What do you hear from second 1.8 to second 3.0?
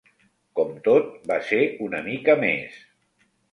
una mica més.